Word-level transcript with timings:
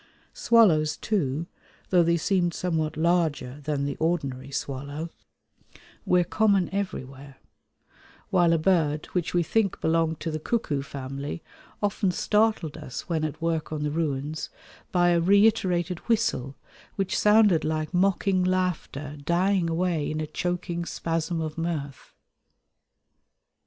Swallows, 0.33 0.97
too, 0.97 1.45
though 1.91 2.01
they 2.01 2.17
seemed 2.17 2.55
somewhat 2.55 2.97
larger 2.97 3.59
than 3.65 3.85
the 3.85 3.97
ordinary 3.97 4.49
swallow, 4.49 5.11
were 6.07 6.23
common 6.23 6.73
everywhere; 6.73 7.37
while 8.31 8.51
a 8.51 8.57
bird, 8.57 9.05
which 9.11 9.35
we 9.35 9.43
think 9.43 9.79
belonged 9.79 10.19
to 10.19 10.31
the 10.31 10.39
cuckoo 10.39 10.81
family, 10.81 11.43
often 11.83 12.09
startled 12.09 12.77
us 12.77 13.01
when 13.07 13.23
at 13.23 13.43
work 13.43 13.71
on 13.71 13.83
the 13.83 13.91
ruins 13.91 14.49
by 14.91 15.09
a 15.09 15.21
reiterated 15.21 15.99
whistle 16.09 16.55
which 16.95 17.15
sounded 17.15 17.63
like 17.63 17.93
mocking 17.93 18.43
laughter 18.43 19.17
dying 19.23 19.69
away 19.69 20.09
in 20.09 20.19
a 20.19 20.25
choking 20.25 20.83
spasm 20.83 21.39
of 21.39 21.59
mirth. 21.59 22.15